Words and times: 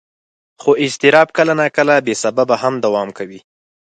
خو 0.61 0.71
اضطراب 0.85 1.27
کله 1.37 1.53
ناکله 1.59 1.95
بې 2.05 2.13
سببه 2.23 2.55
هم 2.63 2.73
دوام 2.85 3.09
کوي. 3.17 3.39